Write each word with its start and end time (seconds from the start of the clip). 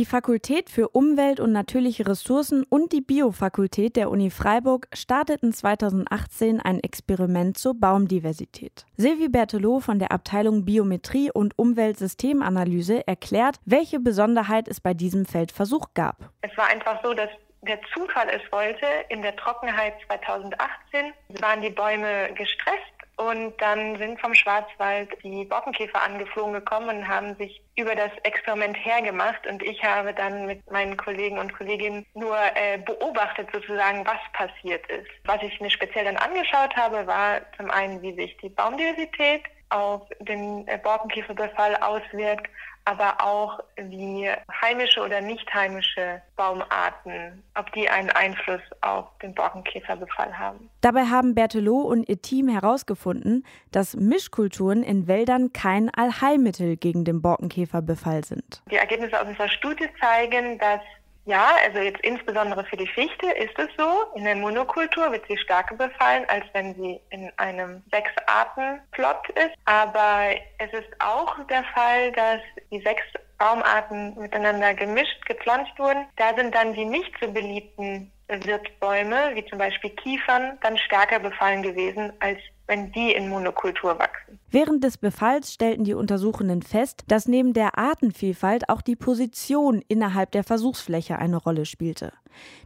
Die 0.00 0.06
Fakultät 0.06 0.70
für 0.70 0.88
Umwelt 0.88 1.40
und 1.40 1.52
natürliche 1.52 2.06
Ressourcen 2.06 2.64
und 2.64 2.94
die 2.94 3.02
Biofakultät 3.02 3.96
der 3.96 4.08
Uni 4.08 4.30
Freiburg 4.30 4.88
starteten 4.94 5.52
2018 5.52 6.58
ein 6.58 6.80
Experiment 6.80 7.58
zur 7.58 7.78
Baumdiversität. 7.78 8.86
Silvi 8.96 9.28
Berthelot 9.28 9.82
von 9.82 9.98
der 9.98 10.10
Abteilung 10.10 10.64
Biometrie 10.64 11.30
und 11.30 11.58
Umweltsystemanalyse 11.58 13.06
erklärt, 13.06 13.56
welche 13.66 14.00
Besonderheit 14.00 14.68
es 14.68 14.80
bei 14.80 14.94
diesem 14.94 15.26
Feldversuch 15.26 15.88
gab. 15.92 16.30
Es 16.40 16.56
war 16.56 16.68
einfach 16.68 17.02
so, 17.04 17.12
dass 17.12 17.28
der 17.60 17.78
Zufall 17.92 18.30
es 18.30 18.50
wollte. 18.50 18.86
In 19.10 19.20
der 19.20 19.36
Trockenheit 19.36 19.96
2018 20.06 21.12
waren 21.42 21.60
die 21.60 21.68
Bäume 21.68 22.30
gestresst 22.32 22.99
und 23.20 23.52
dann 23.60 23.98
sind 23.98 24.18
vom 24.18 24.34
Schwarzwald 24.34 25.10
die 25.22 25.44
Borkenkäfer 25.44 26.02
angeflogen 26.02 26.54
gekommen 26.54 27.00
und 27.00 27.08
haben 27.08 27.36
sich 27.36 27.60
über 27.76 27.94
das 27.94 28.10
Experiment 28.22 28.76
hergemacht. 28.82 29.46
Und 29.46 29.62
ich 29.62 29.82
habe 29.84 30.14
dann 30.14 30.46
mit 30.46 30.70
meinen 30.70 30.96
Kollegen 30.96 31.38
und 31.38 31.52
Kolleginnen 31.52 32.06
nur 32.14 32.36
äh, 32.54 32.78
beobachtet 32.78 33.48
sozusagen, 33.52 34.06
was 34.06 34.20
passiert 34.32 34.86
ist. 34.90 35.10
Was 35.24 35.42
ich 35.42 35.60
mir 35.60 35.70
speziell 35.70 36.06
dann 36.06 36.16
angeschaut 36.16 36.74
habe, 36.76 37.06
war 37.06 37.42
zum 37.58 37.70
einen, 37.70 38.00
wie 38.00 38.14
sich 38.14 38.36
die 38.38 38.48
Baumdiversität 38.48 39.42
auf 39.70 40.02
den 40.20 40.66
äh, 40.68 40.78
Borkenkäferbefall 40.82 41.76
auswirkt, 41.76 42.48
aber 42.84 43.20
auch 43.20 43.60
wie 43.76 44.28
heimische 44.60 45.00
oder 45.00 45.20
nicht 45.20 45.52
heimische 45.52 46.20
Baumarten, 46.36 47.42
ob 47.54 47.70
die 47.72 47.88
einen 47.88 48.10
Einfluss 48.10 48.62
auf 48.80 49.06
den 49.22 49.34
Borkenkäferbefall 49.34 50.36
haben. 50.36 50.70
Dabei 50.80 51.04
haben 51.04 51.34
Berthelot 51.34 51.86
und 51.86 52.08
ihr 52.08 52.20
Team 52.20 52.48
herausgefunden, 52.48 53.44
dass 53.70 53.94
Mischkulturen 53.94 54.82
in 54.82 55.06
Wäldern 55.06 55.52
kein 55.52 55.90
Allheilmittel 55.90 56.76
gegen 56.76 57.04
den 57.04 57.22
Borkenkäferbefall 57.22 58.24
sind. 58.24 58.62
Die 58.70 58.76
Ergebnisse 58.76 59.20
aus 59.20 59.28
unserer 59.28 59.48
Studie 59.48 59.88
zeigen, 60.00 60.58
dass 60.58 60.80
ja, 61.26 61.50
also 61.64 61.78
jetzt 61.78 62.00
insbesondere 62.00 62.64
für 62.64 62.76
die 62.76 62.86
Fichte 62.86 63.30
ist 63.32 63.58
es 63.58 63.68
so. 63.76 64.04
In 64.14 64.24
der 64.24 64.36
Monokultur 64.36 65.12
wird 65.12 65.24
sie 65.28 65.36
stärker 65.38 65.76
befallen, 65.76 66.24
als 66.28 66.44
wenn 66.52 66.74
sie 66.74 67.00
in 67.10 67.30
einem 67.36 67.82
Sechs-Arten-Plot 67.92 69.28
ist. 69.30 69.54
Aber 69.64 70.30
es 70.58 70.72
ist 70.72 70.88
auch 70.98 71.36
der 71.48 71.64
Fall, 71.74 72.12
dass 72.12 72.40
die 72.70 72.80
sechs 72.80 73.04
Baumarten 73.38 74.18
miteinander 74.18 74.74
gemischt 74.74 75.24
gepflanzt 75.26 75.78
wurden. 75.78 76.06
Da 76.16 76.34
sind 76.36 76.54
dann 76.54 76.74
die 76.74 76.84
nicht 76.84 77.12
so 77.20 77.30
beliebten 77.30 78.10
Wirtsbäume, 78.28 79.32
wie 79.34 79.44
zum 79.46 79.58
Beispiel 79.58 79.90
Kiefern, 79.90 80.58
dann 80.62 80.78
stärker 80.78 81.18
befallen 81.18 81.62
gewesen 81.62 82.12
als 82.20 82.38
wenn 82.66 82.92
die 82.92 83.12
in 83.12 83.28
Monokultur 83.28 83.98
wachsen. 83.98 84.19
Während 84.52 84.82
des 84.82 84.98
Befalls 84.98 85.52
stellten 85.52 85.84
die 85.84 85.94
Untersuchenden 85.94 86.62
fest, 86.62 87.04
dass 87.06 87.28
neben 87.28 87.52
der 87.52 87.78
Artenvielfalt 87.78 88.68
auch 88.68 88.82
die 88.82 88.96
Position 88.96 89.80
innerhalb 89.86 90.32
der 90.32 90.42
Versuchsfläche 90.42 91.18
eine 91.18 91.36
Rolle 91.36 91.66
spielte. 91.66 92.12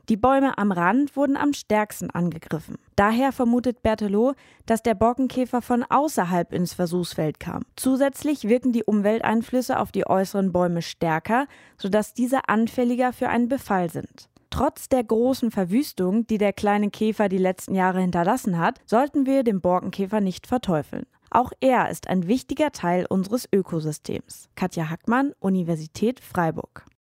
Die 0.09 0.17
Bäume 0.17 0.57
am 0.57 0.73
Rand 0.73 1.15
wurden 1.15 1.37
am 1.37 1.53
stärksten 1.53 2.11
angegriffen. 2.11 2.77
Daher 2.97 3.33
vermutet 3.33 3.83
Berthelot, 3.83 4.37
dass 4.65 4.83
der 4.83 4.95
Borkenkäfer 4.95 5.61
von 5.61 5.83
außerhalb 5.83 6.53
ins 6.53 6.73
Versuchsfeld 6.73 7.39
kam. 7.39 7.65
Zusätzlich 7.77 8.49
wirken 8.49 8.73
die 8.73 8.85
Umwelteinflüsse 8.85 9.79
auf 9.79 9.93
die 9.93 10.07
äußeren 10.07 10.53
Bäume 10.53 10.81
stärker, 10.81 11.47
sodass 11.77 12.15
diese 12.15 12.49
anfälliger 12.49 13.13
für 13.13 13.29
einen 13.29 13.49
Befall 13.49 13.91
sind. 13.91 14.29
Trotz 14.57 14.89
der 14.89 15.03
großen 15.03 15.51
Verwüstung, 15.51 16.29
die 16.29 16.39
der 16.39 16.53
kleine 16.53 16.89
Käfer 16.89 17.29
die 17.29 17.39
letzten 17.39 17.75
Jahre 17.75 18.01
hinterlassen 18.01 18.57
hat, 18.57 18.81
sollten 18.87 19.27
wir 19.27 19.43
den 19.43 19.61
Borkenkäfer 19.61 20.21
nicht 20.21 20.47
verteufeln. 20.47 21.07
Auch 21.29 21.51
er 21.59 21.91
ist 21.91 22.07
ein 22.07 22.29
wichtiger 22.29 22.71
Teil 22.71 23.05
unseres 23.07 23.49
Ökosystems. 23.53 24.49
Katja 24.55 24.91
Hackmann, 24.91 25.33
Universität 25.41 26.21
Freiburg. 26.21 26.87